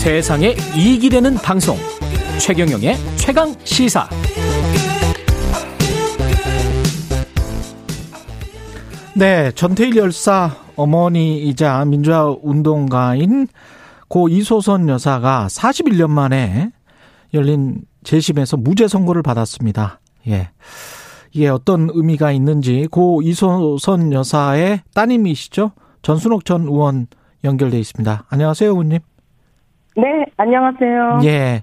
세상에 0.00 0.56
이익이 0.74 1.10
되는 1.10 1.34
방송 1.34 1.76
최경영의 2.40 2.96
최강 3.16 3.54
시사 3.64 4.08
네, 9.14 9.52
전태일 9.52 9.96
열사 9.96 10.56
어머니이자 10.76 11.84
민주화 11.84 12.34
운동가인 12.42 13.46
고 14.08 14.30
이소선 14.30 14.88
여사가 14.88 15.48
41년 15.50 16.08
만에 16.08 16.72
열린 17.34 17.82
재심에서 18.02 18.56
무죄 18.56 18.88
선고를 18.88 19.22
받았습니다. 19.22 20.00
예. 20.28 20.48
이게 21.32 21.48
어떤 21.48 21.90
의미가 21.92 22.32
있는지 22.32 22.88
고 22.90 23.20
이소선 23.20 24.14
여사의 24.14 24.80
따님이시죠? 24.94 25.72
전순옥 26.00 26.46
전 26.46 26.62
의원 26.62 27.06
연결돼 27.44 27.78
있습니다. 27.78 28.24
안녕하세요, 28.30 28.70
의원님. 28.70 29.00
네, 30.00 30.24
안녕하세요. 30.36 31.20
예. 31.24 31.62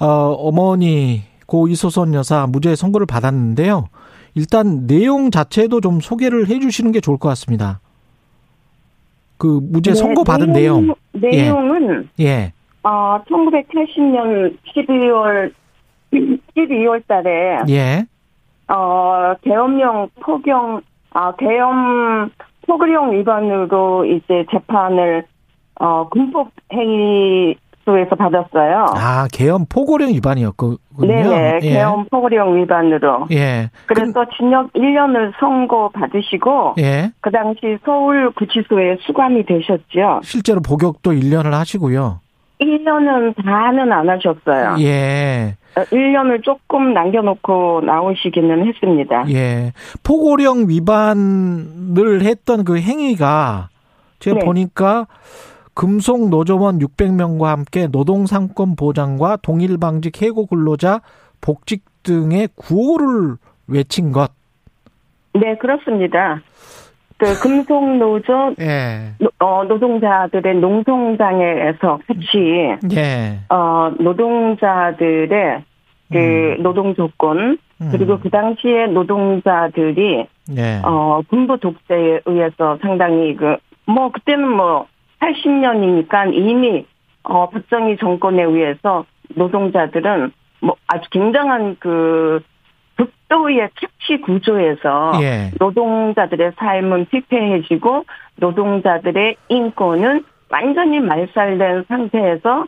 어, 0.00 0.06
어머니 0.06 1.22
고 1.46 1.66
이소선 1.66 2.12
여사 2.14 2.46
무죄 2.46 2.76
선고를 2.76 3.06
받았는데요. 3.06 3.86
일단 4.34 4.86
내용 4.86 5.30
자체도 5.30 5.80
좀 5.80 6.00
소개를 6.00 6.48
해 6.48 6.58
주시는 6.60 6.92
게 6.92 7.00
좋을 7.00 7.18
것 7.18 7.28
같습니다. 7.30 7.80
그 9.38 9.60
무죄 9.62 9.92
네, 9.92 9.94
선고 9.94 10.24
받은 10.24 10.52
내용. 10.52 10.94
내용은 11.12 12.08
예. 12.20 12.52
어, 12.82 13.22
1980년 13.28 14.56
12월 14.76 15.52
12월 16.12 17.02
달에 17.06 17.58
예. 17.68 18.04
어, 18.68 19.34
계엄령 19.42 20.10
포경 20.20 20.82
아, 21.10 21.34
계엄 21.36 22.30
포교령 22.66 23.12
위반으로 23.12 24.04
이제 24.04 24.44
재판을 24.50 25.24
어, 25.80 26.08
군법 26.08 26.50
행위 26.72 27.56
소에서 27.88 28.14
받았어요. 28.16 28.86
아, 28.94 29.26
계엄 29.32 29.64
포고령 29.66 30.10
위반이었군요. 30.10 30.76
네네, 31.00 31.60
예. 31.62 31.68
계엄 31.70 32.04
포교령 32.10 32.60
위반으로. 32.60 33.28
예. 33.32 33.70
그래서 33.86 34.26
징역 34.36 34.72
1년을 34.74 35.32
선고 35.40 35.90
받으시고 35.90 36.74
예. 36.78 37.10
그 37.20 37.30
당시 37.30 37.78
서울 37.84 38.30
구치소에 38.32 38.98
수감이 39.06 39.46
되셨죠. 39.46 40.20
실제로 40.22 40.60
복역도 40.60 41.12
1년을 41.12 41.52
하시고요. 41.52 42.20
1년은 42.60 43.34
다는 43.42 43.92
안 43.92 44.10
하셨어요. 44.10 44.76
예. 44.80 45.56
1년을 45.76 46.42
조금 46.42 46.92
남겨놓고 46.92 47.82
나오시기는 47.86 48.66
했습니다. 48.66 49.24
예. 49.30 49.72
포고령 50.02 50.68
위반을 50.68 52.22
했던 52.22 52.64
그 52.64 52.78
행위가 52.78 53.68
제가 54.18 54.40
네. 54.40 54.44
보니까 54.44 55.06
금속 55.82 56.28
노조원 56.28 56.80
600명과 56.80 57.44
함께 57.44 57.86
노동삼권 57.86 58.74
보장과 58.74 59.36
동일방직 59.42 60.20
해고 60.22 60.46
근로자 60.46 61.02
복직 61.40 61.84
등의 62.02 62.48
구호를 62.56 63.36
외친 63.68 64.10
것. 64.10 64.32
네, 65.34 65.56
그렇습니다. 65.56 66.42
그 67.16 67.26
금속 67.40 67.96
노조 67.96 68.54
예. 68.58 69.12
노- 69.20 69.30
어, 69.38 69.62
노동자들의 69.68 70.56
농성장에서 70.56 72.00
같이 72.08 72.76
예. 72.96 73.38
어, 73.48 73.92
노동자들의 74.00 75.62
그 76.10 76.56
노동 76.60 76.96
조건 76.96 77.56
음. 77.80 77.88
그리고 77.92 78.18
그 78.18 78.28
당시에 78.30 78.86
노동자들이 78.86 80.26
예. 80.56 80.80
어, 80.82 81.20
군부 81.30 81.56
독재에 81.60 82.22
의해서 82.24 82.78
상당히 82.82 83.36
그, 83.36 83.56
뭐, 83.86 84.10
그때는 84.10 84.48
뭐, 84.48 84.86
80년이니까 85.20 86.34
이미, 86.34 86.86
어, 87.24 87.48
박정희 87.50 87.96
정권에 87.98 88.42
의해서 88.42 89.04
노동자들은 89.34 90.32
뭐, 90.60 90.76
아주 90.86 91.08
굉장한 91.10 91.76
그, 91.78 92.42
극도의 93.28 93.68
착취 93.80 94.20
구조에서 94.22 95.12
예. 95.22 95.50
노동자들의 95.58 96.52
삶은 96.56 97.06
피폐해지고 97.06 98.04
노동자들의 98.36 99.36
인권은 99.48 100.24
완전히 100.50 101.00
말살된 101.00 101.84
상태에서 101.88 102.66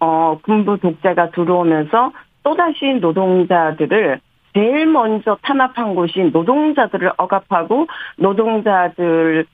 어 0.00 0.38
군부 0.42 0.78
독재가 0.78 1.30
들어오면서 1.30 2.12
또다시 2.42 2.94
노동자들을 3.00 4.20
제일 4.54 4.86
먼저 4.86 5.38
탄압한 5.42 5.94
곳이 5.94 6.30
노동자들을 6.32 7.12
억압하고 7.16 7.86
노동자들 8.16 9.46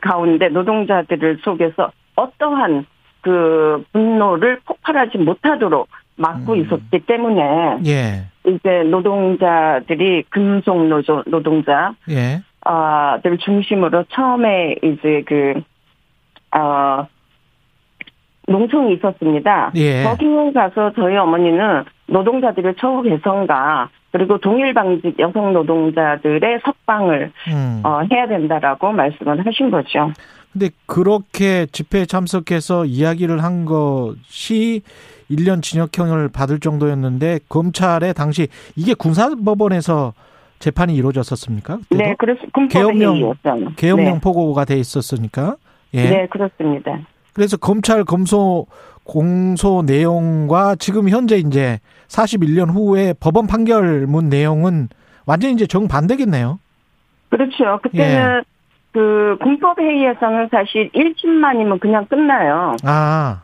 가운데 0.00 0.48
노동자들을 0.48 1.38
속에서 1.42 1.90
어떠한 2.16 2.86
그 3.20 3.84
분노를 3.92 4.60
폭발하지 4.66 5.18
못하도록 5.18 5.88
막고 6.16 6.52
음. 6.52 6.60
있었기 6.60 7.00
때문에 7.06 7.78
예. 7.86 8.24
이제 8.46 8.82
노동자들이 8.84 10.24
금속 10.28 10.86
노조 10.86 11.22
노동자 11.26 11.94
예. 12.10 12.42
아들 12.60 13.38
중심으로 13.38 14.04
처음에 14.10 14.76
이제 14.82 15.22
그 15.26 15.54
어, 16.56 17.06
농성이 18.46 18.94
있었습니다. 18.94 19.72
예. 19.76 20.02
거기에 20.04 20.52
가서 20.52 20.92
저희 20.94 21.16
어머니는 21.16 21.84
노동자들의 22.06 22.74
처우 22.78 23.02
개선과 23.02 23.88
그리고 24.12 24.38
동일 24.38 24.74
방직 24.74 25.18
여성 25.18 25.52
노동자들의 25.52 26.60
석방을 26.64 27.32
음. 27.48 27.80
어, 27.84 28.02
해야 28.12 28.28
된다라고 28.28 28.92
말씀을 28.92 29.44
하신 29.44 29.70
거죠. 29.70 30.12
근데 30.52 30.70
그렇게 30.86 31.66
집회에 31.66 32.06
참석해서 32.06 32.84
이야기를 32.84 33.42
한 33.42 33.64
것이 33.64 34.82
1년 35.28 35.62
징역형을 35.62 36.28
받을 36.28 36.60
정도였는데 36.60 37.40
검찰에 37.48 38.12
당시 38.12 38.46
이게 38.76 38.94
군사법원에서 38.94 40.12
재판이 40.60 40.94
이루어졌었습니까? 40.94 41.78
그때도? 41.78 42.02
네, 42.02 42.14
그래서 42.18 42.40
군법의 42.52 43.00
행위였어요. 43.00 43.72
계엄령 43.76 44.14
네. 44.14 44.20
포고가 44.20 44.64
돼 44.64 44.76
있었으니까. 44.76 45.56
예. 45.94 46.08
네, 46.08 46.26
그렇습니다. 46.28 47.00
그래서 47.34 47.56
검찰 47.56 48.04
검소 48.04 48.66
공소 49.04 49.82
내용과 49.84 50.76
지금 50.76 51.08
현재 51.08 51.36
이제 51.36 51.78
41년 52.08 52.72
후에 52.72 53.12
법원 53.20 53.46
판결문 53.46 54.28
내용은 54.30 54.88
완전히 55.26 55.54
이제 55.54 55.66
정반대겠네요. 55.66 56.58
그렇죠. 57.28 57.80
그때는 57.82 58.38
예. 58.38 58.42
그 58.92 59.36
군법 59.42 59.78
회의에서는 59.80 60.48
사실 60.50 60.88
1심만이면 60.92 61.80
그냥 61.80 62.06
끝나요. 62.06 62.76
아, 62.84 63.42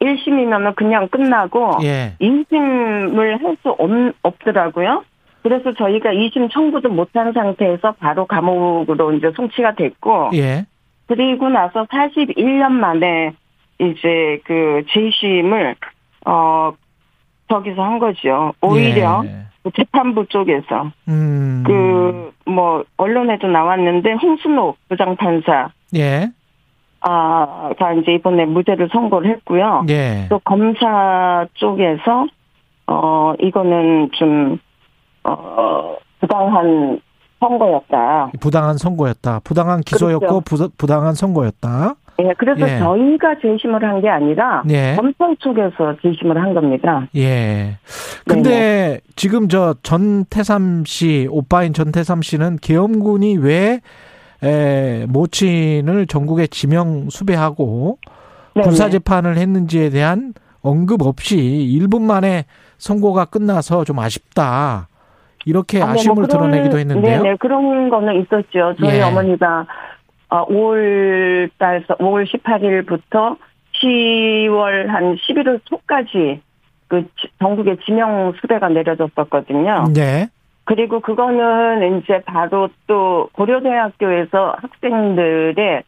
1심이면은 0.00 0.76
그냥 0.76 1.08
끝나고 1.08 1.78
예. 1.82 2.14
2심을 2.20 3.42
할 3.42 3.56
수 3.62 3.76
없더라고요. 4.22 5.04
그래서 5.42 5.72
저희가 5.72 6.10
2심 6.10 6.50
청구도 6.52 6.90
못한 6.90 7.32
상태에서 7.32 7.92
바로 7.92 8.26
감옥으로 8.26 9.14
이제 9.14 9.32
송치가 9.34 9.74
됐고 9.74 10.30
예. 10.34 10.66
그리고 11.10 11.48
나서 11.48 11.86
41년 11.86 12.70
만에 12.70 13.32
이제 13.80 14.40
그 14.44 14.84
재심을 14.92 15.74
어 16.24 16.72
저기서 17.48 17.82
한 17.82 17.98
거죠. 17.98 18.52
오히려 18.60 19.22
예. 19.24 19.46
그 19.64 19.72
재판부 19.74 20.26
쪽에서 20.26 20.92
음. 21.08 21.64
그뭐 21.66 22.84
언론에도 22.96 23.48
나왔는데 23.48 24.12
홍순옥 24.22 24.78
부장판사 24.88 25.70
예. 25.96 26.30
아가 27.00 27.92
이제 27.94 28.12
이번에 28.12 28.44
무죄를 28.44 28.88
선고를 28.92 29.32
했고요. 29.32 29.86
예. 29.88 30.26
또 30.30 30.38
검사 30.44 31.44
쪽에서 31.54 32.28
어 32.86 33.34
이거는 33.40 34.10
좀 34.12 34.60
어, 35.24 35.96
부당한 36.20 37.00
선거였다. 37.40 38.32
부당한 38.40 38.76
선고였다. 38.78 39.40
부당한 39.44 39.80
기소였고 39.80 40.40
그렇죠. 40.42 40.68
부, 40.68 40.70
부당한 40.76 41.14
선고였다. 41.14 41.94
예, 42.20 42.34
그래서 42.36 42.68
예. 42.68 42.78
저희가 42.78 43.36
재심을 43.40 43.82
한 43.82 44.00
게 44.02 44.08
아니라 44.10 44.62
예. 44.68 44.94
검찰 44.94 45.34
쪽에서 45.38 45.96
재심을 46.02 46.40
한 46.40 46.52
겁니다. 46.52 47.08
예. 47.16 47.78
근데 48.26 49.00
지금 49.16 49.48
저 49.48 49.74
전태삼 49.82 50.84
씨, 50.86 51.26
오빠인 51.30 51.72
전태삼 51.72 52.20
씨는 52.22 52.58
계엄군이 52.60 53.38
왜 53.38 53.80
에, 54.42 55.06
모친을 55.08 56.06
전국에 56.06 56.46
지명 56.46 57.08
수배하고 57.08 57.98
네네. 58.54 58.64
군사 58.66 58.90
재판을 58.90 59.38
했는지에 59.38 59.88
대한 59.90 60.34
언급 60.62 61.02
없이 61.02 61.36
1분 61.38 62.02
만에 62.02 62.44
선고가 62.76 63.24
끝나서 63.26 63.84
좀 63.84 63.98
아쉽다. 63.98 64.88
이렇게 65.46 65.80
아니, 65.82 65.92
아쉬움을 65.92 66.22
뭐 66.22 66.28
그런- 66.28 66.50
드러내기도 66.50 66.78
했는데요. 66.78 67.22
네네, 67.22 67.36
그런 67.36 67.88
거는 67.88 68.20
있었죠. 68.22 68.74
저희 68.80 68.98
예. 68.98 69.02
어머니가 69.02 69.66
어, 70.28 70.46
5월 70.46 71.50
달, 71.58 71.82
5월 71.86 72.24
18일부터 72.26 73.36
10월 73.82 74.86
한 74.86 75.16
11월 75.16 75.60
초까지 75.64 76.40
그 76.88 77.02
지- 77.20 77.28
전국에 77.38 77.76
지명 77.84 78.32
수배가 78.40 78.68
내려졌었거든요. 78.68 79.86
네. 79.94 80.28
그리고 80.64 81.00
그거는 81.00 81.98
이제 82.00 82.20
바로 82.26 82.68
또 82.86 83.28
고려대학교에서 83.32 84.56
학생들의 84.60 85.82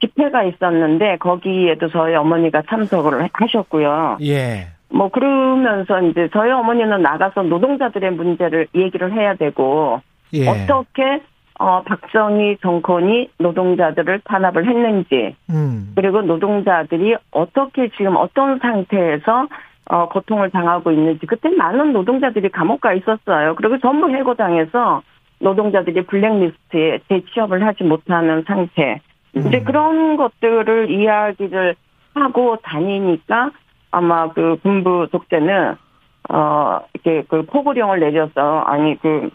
집회가 0.00 0.44
있었는데 0.44 1.16
거기에도 1.18 1.88
저희 1.88 2.14
어머니가 2.14 2.62
참석을 2.68 3.28
하셨고요. 3.32 4.18
예. 4.22 4.68
뭐 4.90 5.08
그러면서 5.08 6.00
이제 6.02 6.28
저희 6.32 6.50
어머니는 6.50 7.02
나가서 7.02 7.42
노동자들의 7.42 8.10
문제를 8.12 8.68
얘기를 8.74 9.12
해야 9.12 9.34
되고 9.34 10.00
예. 10.32 10.48
어떻게 10.48 11.22
어 11.58 11.82
박정희 11.82 12.58
정권이 12.62 13.30
노동자들을 13.38 14.20
탄압을 14.24 14.66
했는지 14.66 15.34
음. 15.50 15.92
그리고 15.96 16.22
노동자들이 16.22 17.16
어떻게 17.32 17.88
지금 17.96 18.16
어떤 18.16 18.58
상태에서 18.60 19.48
어 19.90 20.08
고통을 20.08 20.50
당하고 20.50 20.92
있는지 20.92 21.26
그때 21.26 21.48
많은 21.50 21.92
노동자들이 21.92 22.50
감옥 22.50 22.80
가 22.80 22.92
있었어요. 22.92 23.56
그리고 23.56 23.78
전부 23.78 24.08
해고당해서 24.10 25.02
노동자들이 25.40 26.06
블랙리스트에 26.06 27.00
재취업을 27.08 27.64
하지 27.66 27.84
못하는 27.84 28.44
상태. 28.46 29.00
이제 29.34 29.58
음. 29.58 29.64
그런 29.64 30.16
것들을 30.16 30.90
이야기를 30.90 31.74
하고 32.14 32.56
다니니까 32.62 33.50
아마 33.90 34.32
그 34.32 34.56
군부 34.62 35.08
독재는 35.10 35.76
어 36.30 36.80
이렇게 36.94 37.24
그 37.28 37.44
포고령을 37.46 38.00
내려서 38.00 38.60
아니 38.66 38.98
그 39.00 39.30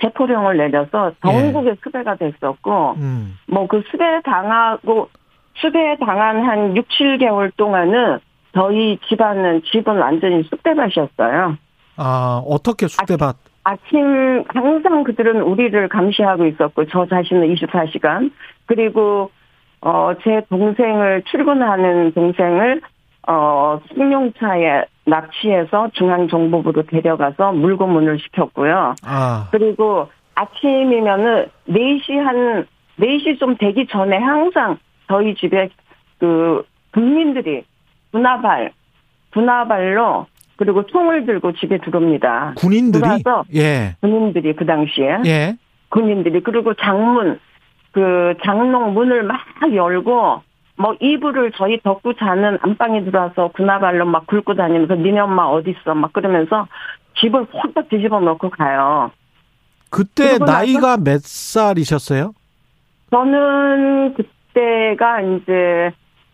체포령을 0.00 0.56
내려서 0.56 1.12
전국에 1.22 1.76
수배가 1.82 2.16
됐었고 2.16 2.94
음. 2.96 3.38
뭐그 3.48 3.82
수배 3.90 4.22
당하고 4.24 5.08
수배 5.56 5.96
당한 6.00 6.42
한 6.44 6.76
6, 6.76 6.88
7개월 6.88 7.52
동안은 7.56 8.18
저희 8.54 8.98
집안은 9.08 9.62
집은 9.70 9.98
완전히 9.98 10.42
쑥대밭이었어요. 10.44 11.56
아, 11.96 12.42
어떻게 12.46 12.88
쑥대밭? 12.88 13.36
아침 13.62 14.44
항상 14.48 15.04
그들은 15.04 15.42
우리를 15.42 15.88
감시하고 15.88 16.46
있었고 16.46 16.86
저 16.86 17.06
자신은 17.06 17.54
24시간 17.54 18.32
그리고 18.66 19.30
어 19.82 20.12
제 20.22 20.42
동생을 20.48 21.22
출근하는 21.30 22.12
동생을 22.12 22.80
어 23.26 23.80
승용차에 23.94 24.84
납치해서 25.04 25.90
중앙정보부로 25.94 26.84
데려가서 26.84 27.52
물고문을 27.52 28.18
시켰고요. 28.20 28.94
아, 29.04 29.48
그리고 29.50 30.08
아침이면은 30.34 31.46
4시 31.68 32.16
한 32.16 32.66
4시 32.98 33.38
좀 33.38 33.56
되기 33.56 33.86
전에 33.86 34.16
항상 34.16 34.78
저희 35.08 35.34
집에 35.34 35.68
그 36.18 36.64
국민들이 36.92 37.64
분화발 38.12 38.72
분화발로 39.32 40.26
그리고 40.56 40.84
총을 40.86 41.24
들고 41.24 41.52
집에 41.52 41.78
들어옵니다. 41.78 42.54
군인들이 42.58 43.00
들어와서 43.00 43.44
예. 43.54 43.96
군인들이 44.00 44.54
그 44.54 44.66
당시에 44.66 45.18
예. 45.24 45.56
군인들이 45.88 46.40
그리고 46.42 46.74
장문 46.74 47.40
그 47.92 48.34
장롱 48.44 48.94
문을 48.94 49.22
막 49.22 49.40
열고 49.74 50.42
뭐 50.80 50.94
이불을 50.98 51.52
저희 51.56 51.78
덮고 51.82 52.14
자는 52.14 52.56
안방에 52.62 53.04
들어와서 53.04 53.48
군화발로 53.48 54.06
막 54.06 54.26
굴고 54.26 54.54
다니면서 54.54 54.94
니네 54.94 55.20
엄마 55.20 55.44
어디 55.44 55.70
있어 55.78 55.94
막 55.94 56.10
그러면서 56.14 56.66
집을 57.20 57.46
확딱 57.52 57.90
뒤집어 57.90 58.18
놓고 58.20 58.48
가요. 58.48 59.10
그때 59.90 60.38
나서- 60.38 60.44
나이가 60.46 60.96
몇 60.96 61.20
살이셨어요? 61.20 62.32
저는 63.10 64.14
그때가 64.14 65.20
이제 65.20 65.90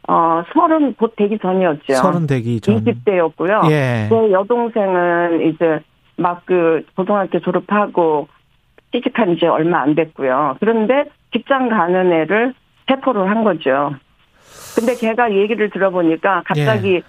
어 0.07 0.45
서른 0.53 0.95
곧 0.95 1.15
되기 1.17 1.39
전이었죠. 1.39 1.95
서른 1.95 2.29
되기 2.29 2.61
전. 2.61 2.85
20대였고요. 2.85 3.69
예. 3.73 4.07
제 4.09 4.31
여동생은 4.31 5.49
이제 5.51 5.81
막 6.17 6.43
그 6.47 6.85
고등학교 6.95 7.41
졸업하고 7.41 8.29
취직한 8.93 9.37
지 9.39 9.47
얼마 9.47 9.81
안 9.81 9.97
됐고요. 9.97 10.57
그런데 10.61 11.07
직장 11.33 11.69
가는 11.69 12.13
애를 12.13 12.55
체포를 12.89 13.29
한 13.29 13.43
거죠. 13.43 13.95
근데 14.77 14.95
걔가 14.95 15.33
얘기를 15.33 15.71
들어보니까 15.71 16.43
갑자기 16.45 17.03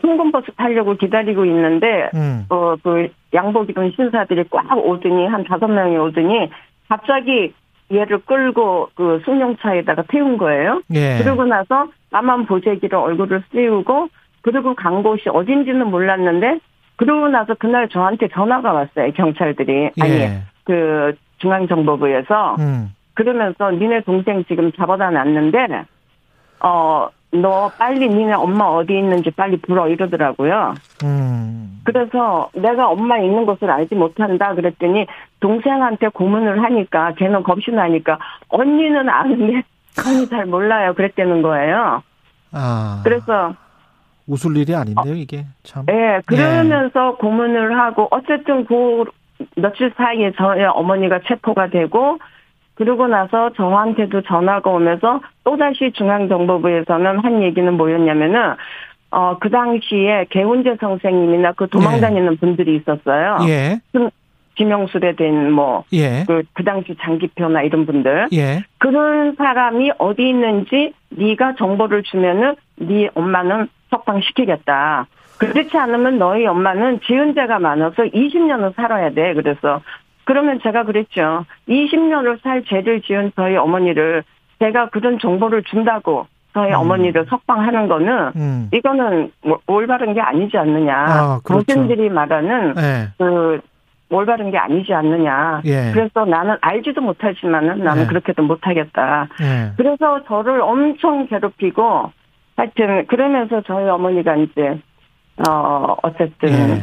통근버스 0.00 0.52
타려고 0.56 0.94
기다리고 0.94 1.44
있는데 1.44 2.08
음. 2.14 2.46
어, 2.48 2.74
그 2.82 3.08
양복 3.34 3.68
입은 3.68 3.92
신사들이 3.94 4.44
꽉 4.50 4.76
오더니 4.76 5.26
한 5.26 5.44
다섯 5.44 5.68
명이 5.68 5.96
오더니 5.98 6.50
갑자기 6.88 7.52
얘를 7.92 8.20
끌고 8.20 8.88
그 8.94 9.20
승용차에다가 9.26 10.04
태운 10.08 10.38
거예요. 10.38 10.80
예. 10.94 11.18
그러고 11.18 11.44
나서 11.44 11.88
까만 12.10 12.46
보재기로 12.46 12.98
얼굴을 13.02 13.42
씌우고 13.52 14.08
그리고 14.40 14.74
간 14.74 15.02
곳이 15.02 15.28
어딘지는 15.28 15.88
몰랐는데 15.88 16.60
그러고 16.96 17.28
나서 17.28 17.54
그날 17.54 17.88
저한테 17.88 18.28
전화가 18.28 18.72
왔어요. 18.72 19.12
경찰들이 19.12 19.90
아니 20.00 20.12
예. 20.12 20.42
그 20.64 21.14
중앙정보부에서 21.38 22.56
음. 22.58 22.94
그러면서 23.12 23.70
니네 23.70 24.00
동생 24.00 24.44
지금 24.46 24.72
잡아다 24.72 25.10
놨는데 25.10 25.84
어 26.64 27.08
너 27.34 27.68
빨리 27.76 28.08
니네 28.08 28.32
엄마 28.34 28.64
어디 28.64 28.96
있는지 28.96 29.30
빨리 29.32 29.56
불어 29.56 29.88
이러더라고요. 29.88 30.74
음. 31.02 31.80
그래서 31.84 32.48
내가 32.54 32.88
엄마 32.88 33.18
있는 33.18 33.44
곳을 33.44 33.70
알지 33.70 33.94
못한다 33.96 34.54
그랬더니 34.54 35.06
동생한테 35.40 36.08
고문을 36.08 36.62
하니까 36.62 37.14
걔는 37.14 37.42
겁이 37.42 37.64
나니까 37.72 38.18
언니는 38.48 39.08
아는데 39.08 39.62
언니 40.06 40.28
잘 40.28 40.46
몰라요 40.46 40.94
그랬다는 40.94 41.42
거예요. 41.42 42.02
아. 42.52 43.00
그래서 43.04 43.54
웃을 44.26 44.56
일이 44.56 44.74
아닌데요, 44.74 45.14
이게. 45.14 45.44
참. 45.64 45.84
예 45.90 46.20
그러면서 46.24 47.16
고문을 47.16 47.78
하고 47.78 48.06
어쨌든 48.12 48.64
그 48.64 49.04
며칠 49.56 49.92
사이에 49.96 50.32
저희 50.36 50.62
어머니가 50.62 51.20
체포가 51.26 51.68
되고 51.68 52.18
그러고 52.74 53.06
나서 53.06 53.50
저한테도 53.54 54.22
전화가 54.22 54.70
오면서 54.70 55.20
또다시 55.44 55.92
중앙정보부에서는 55.92 57.18
한 57.20 57.42
얘기는 57.42 57.72
뭐였냐면은 57.76 58.54
어 59.10 59.36
그 59.40 59.48
당시에 59.48 60.26
개운재 60.30 60.76
선생님이나 60.80 61.52
그 61.52 61.68
도망 61.68 61.96
예. 61.96 62.00
다니는 62.00 62.36
분들이 62.38 62.74
있었어요. 62.76 63.38
예. 63.48 63.80
지명술에 64.56 65.14
된 65.14 65.52
뭐 65.52 65.84
예. 65.92 66.24
그, 66.26 66.42
그 66.52 66.64
당시 66.64 66.96
장기표나 67.00 67.62
이런 67.62 67.86
분들 67.86 68.28
예. 68.32 68.64
그런 68.78 69.34
사람이 69.36 69.92
어디 69.98 70.28
있는지 70.28 70.94
네가 71.10 71.54
정보를 71.56 72.02
주면은 72.02 72.56
네 72.76 73.08
엄마는 73.14 73.68
석방시키겠다. 73.90 75.06
그렇지 75.38 75.76
않으면 75.76 76.18
너희 76.18 76.46
엄마는 76.46 77.00
지은 77.06 77.34
죄가 77.34 77.58
많아서 77.58 78.02
20년을 78.04 78.74
살아야 78.74 79.10
돼. 79.10 79.34
그래서 79.34 79.80
그러면 80.24 80.60
제가 80.62 80.84
그랬죠. 80.84 81.44
20년을 81.68 82.42
살 82.42 82.64
죄를 82.64 83.02
지은 83.02 83.32
저희 83.36 83.56
어머니를 83.56 84.22
제가 84.58 84.88
그런 84.90 85.18
정보를 85.18 85.62
준다고 85.64 86.26
저희 86.52 86.68
음. 86.70 86.74
어머니를 86.76 87.26
석방하는 87.28 87.88
거는 87.88 88.32
음. 88.36 88.68
이거는 88.72 89.32
올- 89.44 89.58
올바른 89.66 90.14
게 90.14 90.20
아니지 90.20 90.56
않느냐. 90.56 90.94
아, 90.96 91.40
그렇죠. 91.44 91.64
당신들이 91.66 92.08
말하는 92.10 92.74
예. 92.78 93.08
그 93.18 93.60
올바른 94.10 94.50
게 94.52 94.58
아니지 94.58 94.94
않느냐. 94.94 95.62
예. 95.64 95.90
그래서 95.92 96.24
나는 96.24 96.56
알지도 96.60 97.00
못하지만은 97.00 97.82
나는 97.82 98.02
네. 98.02 98.08
그렇게도 98.08 98.42
못하겠다. 98.44 99.28
예. 99.42 99.72
그래서 99.76 100.22
저를 100.28 100.60
엄청 100.60 101.26
괴롭히고 101.26 102.12
하여튼 102.56 103.06
그러면서 103.08 103.60
저희 103.66 103.88
어머니가 103.88 104.36
이제 104.36 104.78
어 105.48 105.96
어쨌든 106.02 106.48
예. 106.50 106.76
이 106.76 106.80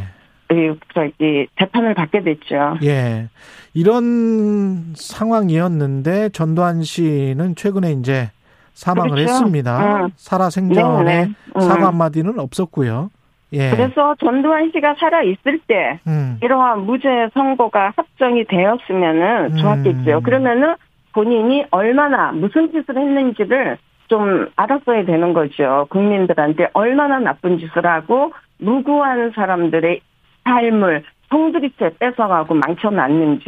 저기 0.93 1.47
재판을 1.57 1.93
받게 1.93 2.23
됐죠. 2.23 2.77
예. 2.83 3.29
이런 3.73 4.93
상황이었는데 4.95 6.29
전두환 6.29 6.83
씨는 6.83 7.55
최근에 7.55 7.93
이제 7.93 8.29
사망을 8.73 9.11
그렇죠. 9.11 9.31
했습니다. 9.31 10.05
음. 10.05 10.09
살아생전에 10.15 11.03
네, 11.03 11.25
네. 11.25 11.31
음. 11.55 11.61
사과 11.61 11.87
한마디는 11.87 12.39
없었고요. 12.39 13.11
예. 13.53 13.69
그래서 13.69 14.15
전두환 14.19 14.71
씨가 14.71 14.95
살아 14.99 15.23
있을 15.23 15.59
때 15.67 15.99
음. 16.07 16.37
이러한 16.41 16.85
무죄 16.85 17.29
선고가 17.33 17.93
확정이 17.95 18.45
되었으면은 18.45 19.51
음. 19.51 19.57
좋았겠죠. 19.57 20.21
그러면은 20.21 20.75
본인이 21.13 21.65
얼마나 21.71 22.31
무슨 22.31 22.71
짓을 22.71 22.97
했는지를 22.97 23.77
좀 24.07 24.47
알았어야 24.55 25.05
되는 25.05 25.33
거죠. 25.33 25.87
국민들한테 25.89 26.69
얼마나 26.73 27.19
나쁜 27.19 27.59
짓을 27.59 27.85
하고 27.85 28.33
무고한 28.59 29.31
사람들의 29.35 30.01
삶을 30.43 31.03
송두리째 31.29 31.91
뺏어가고 31.99 32.55
망쳐놨는지. 32.55 33.45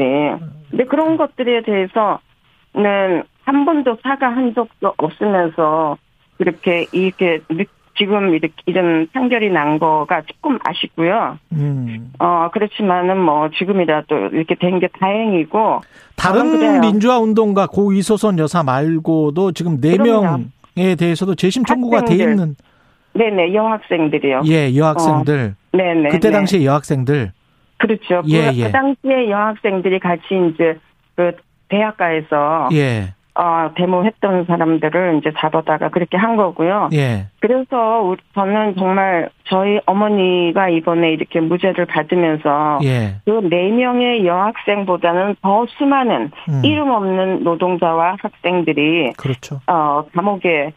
근데 0.70 0.86
그런 0.86 1.18
것들에 1.18 1.62
대해서는 1.64 3.24
한 3.46 3.66
번도 3.66 3.98
사과한 4.04 4.54
적도 4.56 4.94
없으면서 4.98 5.98
그렇게 6.38 6.88
이렇게 6.92 7.42
늦- 7.50 7.68
지금 7.96 8.34
이렇게 8.34 8.54
이런 8.66 9.08
판결이 9.14 9.52
난 9.52 9.78
거가 9.78 10.24
조금 10.24 10.58
아쉽고요. 10.66 11.38
음. 11.52 12.12
어, 12.18 12.50
그렇지만은 12.52 13.20
뭐 13.22 13.50
지금이라도 13.52 14.30
이렇게 14.32 14.56
된 14.56 14.80
게 14.80 14.88
다행이고. 15.00 15.82
다른 16.16 16.52
그래요. 16.58 16.80
민주화 16.82 17.20
운동가 17.20 17.68
고 17.68 17.92
이소선 17.94 18.40
여사 18.40 18.64
말고도 18.64 19.52
지금 19.52 19.80
네. 19.80 19.98
명에 19.98 20.96
대해서도 20.98 21.36
재심 21.36 21.66
청구가 21.66 22.06
돼. 22.06 22.16
있는 22.16 22.56
네네, 23.14 23.54
여학생들이요. 23.54 24.42
예, 24.48 24.76
여학생들. 24.76 25.56
네네. 25.72 26.10
그때 26.10 26.30
네. 26.30 26.32
당시에 26.32 26.66
여학생들. 26.66 27.32
그렇죠. 27.78 28.22
예, 28.28 28.52
그, 28.52 28.58
예. 28.58 28.64
그 28.66 28.72
당시에 28.72 29.30
여학생들이 29.30 30.00
같이 30.00 30.24
이제 30.54 30.78
그 31.16 31.34
대학가에서 31.70 32.70
예. 32.74 33.14
어, 33.36 33.72
데모했던 33.76 34.46
사람들을 34.46 35.18
이제 35.18 35.32
잡아다가 35.38 35.90
그렇게 35.90 36.18
한 36.18 36.36
거고요. 36.38 36.90
예. 36.94 37.28
그래서 37.40 38.16
저는 38.36 38.76
정말 38.76 39.30
저희 39.46 39.80
어머니가 39.88 40.70
이번에 40.70 41.12
이렇게 41.12 41.40
무죄를 41.40 41.86
받으면서 41.86 42.80
예. 42.84 43.16
그네 43.26 43.72
명의 43.72 44.26
여학생보다는 44.26 45.36
더 45.42 45.66
수많은 45.78 46.32
음. 46.50 46.62
이름 46.64 46.92
없는 46.92 47.44
노동자와 47.44 48.18
학생들이 48.22 49.14
그렇죠. 49.18 49.60
어 49.66 50.06
감옥에 50.14 50.74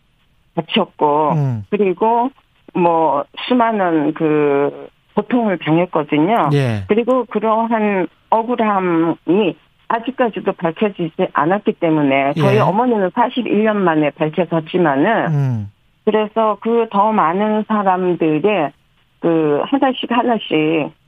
갇혔고 0.56 1.32
음. 1.32 1.64
그리고 1.70 2.30
뭐 2.74 3.24
수많은 3.46 4.14
그 4.14 4.88
고통을 5.14 5.58
당했거든요. 5.58 6.50
예. 6.52 6.84
그리고 6.88 7.24
그러한 7.24 8.06
억울함이 8.30 9.56
아직까지도 9.88 10.52
밝혀지지 10.52 11.28
않았기 11.32 11.74
때문에 11.74 12.34
저희 12.34 12.56
예. 12.56 12.60
어머니는 12.60 13.10
41년 13.10 13.76
만에 13.76 14.10
밝혀졌지만은 14.10 15.26
음. 15.28 15.70
그래서 16.04 16.58
그 16.60 16.86
더 16.90 17.12
많은 17.12 17.64
사람들의 17.66 18.72
그 19.20 19.62
하나씩 19.64 20.10
하나씩 20.10 20.52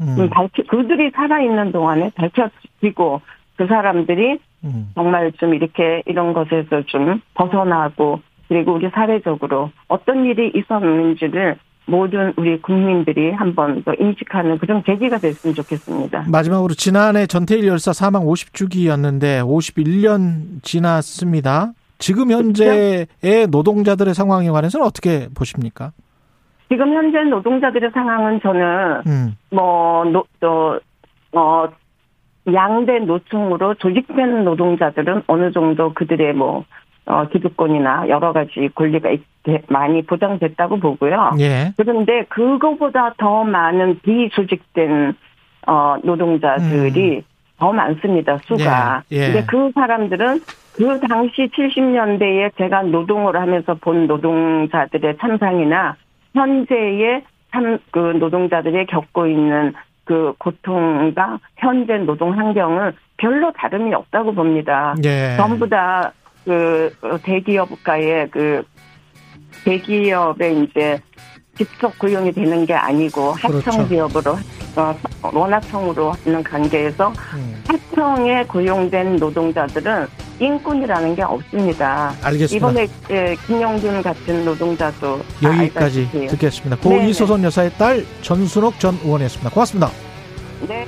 음. 0.01 0.17
좀 0.17 0.29
밝혀 0.31 0.63
그들이 0.65 1.11
살아 1.15 1.41
있는 1.41 1.71
동안에 1.73 2.11
밝혀지고 2.15 3.21
그 3.57 3.67
사람들이 3.67 4.39
음. 4.65 4.91
정말 4.95 5.31
좀 5.33 5.55
이렇게 5.55 6.03
이런 6.07 6.33
것에서 6.33 6.83
좀 6.87 7.21
벗어나고 7.35 8.21
그리고 8.49 8.75
우리 8.75 8.89
사회적으로 8.91 9.71
어떤 9.89 10.25
일이 10.25 10.51
있었는지를 10.55 11.57
모든 11.87 12.35
우리 12.37 12.61
국민들이 12.61 13.33
한번 13.33 13.83
더 13.83 13.95
인식하는 13.99 14.59
그런 14.59 14.83
계기가 14.83 15.19
됐으면 15.19 15.55
좋겠습니다. 15.55 16.27
마지막으로 16.29 16.75
지난해 16.75 17.27
전태일 17.27 17.67
열사 17.67 17.93
사망 17.93 18.25
50주기였는데 18.25 19.43
51년 19.43 20.63
지났습니다. 20.63 21.73
지금 21.99 22.31
현재의 22.31 23.07
노동자들의 23.51 24.15
상황에 24.15 24.51
관해서는 24.51 24.87
어떻게 24.87 25.29
보십니까? 25.35 25.93
지금 26.69 26.95
현재 26.95 27.21
노동자들의 27.25 27.91
상황은 27.93 28.41
저는 28.43 29.03
음. 29.07 29.37
뭐, 29.51 30.05
노, 30.05 30.25
또, 30.39 30.79
어, 31.33 31.69
양대 32.53 32.99
노총으로 33.01 33.75
조직된 33.75 34.45
노동자들은 34.45 35.23
어느 35.27 35.51
정도 35.53 35.93
그들의 35.95 36.35
뭐, 36.35 36.65
어, 37.09 37.27
기득권이나 37.29 38.09
여러 38.09 38.33
가지 38.33 38.69
권리가 38.75 39.11
있- 39.11 39.25
많이 39.69 40.03
보장됐다고 40.03 40.79
보고요. 40.79 41.31
예. 41.41 41.73
그런데 41.79 42.25
그거보다 42.29 43.15
더 43.17 43.45
많은 43.45 43.99
비조직된, 44.03 45.15
어, 45.67 45.97
노동자들이 46.03 47.23
더 47.59 47.73
많습니다, 47.73 48.37
수가. 48.45 49.03
예, 49.11 49.17
예. 49.17 49.27
근데 49.33 49.47
그 49.47 49.71
사람들은 49.75 50.41
그 50.77 51.01
당시 51.09 51.49
70년대에 51.49 52.53
제가 52.59 52.83
노동을 52.83 53.37
하면서 53.41 53.75
본 53.75 54.07
노동자들의 54.07 55.17
참상이나 55.19 55.97
현재의 56.35 57.23
참, 57.51 57.79
그 57.91 57.99
노동자들이 58.21 58.85
겪고 58.87 59.27
있는 59.27 59.73
그 60.05 60.35
고통과 60.39 61.39
현재 61.57 61.97
노동 61.99 62.39
환경은 62.39 62.93
별로 63.17 63.51
다름이 63.53 63.95
없다고 63.95 64.33
봅니다. 64.35 64.95
예. 65.05 65.35
전부 65.37 65.69
다 65.69 66.13
그 66.49 67.21
대기업가의 67.23 68.31
그 68.31 68.65
대기업에 69.65 70.63
이제 70.63 70.99
직접 71.59 71.99
고용이 71.99 72.33
되는 72.33 72.65
게 72.65 72.73
아니고 72.73 73.35
그렇죠. 73.35 73.59
하청 73.59 73.89
기업으로 73.89 74.39
어, 74.77 74.99
원하청으로 75.23 76.13
하는 76.13 76.43
관계에서 76.43 77.13
음. 77.35 77.63
하청에 77.67 78.45
고용된 78.45 79.17
노동자들은 79.17 80.07
인권이라는 80.41 81.17
게 81.17 81.23
없습니다. 81.23 82.15
알겠습니다. 82.23 82.57
이번에 82.57 82.87
예, 83.11 83.37
김영준 83.47 84.03
같은 84.03 84.45
노동자도 84.45 85.19
다 85.43 85.59
여기까지. 85.59 86.09
듣겠습니다. 86.31 86.77
고 86.77 86.91
네네. 86.91 87.09
이소선 87.09 87.43
여사의 87.43 87.73
딸 87.77 88.07
전순옥 88.23 88.79
전 88.79 88.95
의원이었습니다. 89.05 89.51
고맙습니다. 89.51 89.91
네. 90.67 90.87